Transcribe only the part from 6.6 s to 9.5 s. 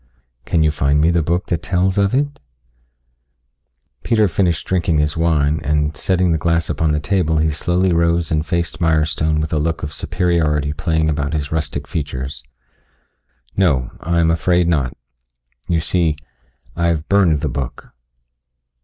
upon the table, he slowly rose and faced Mirestone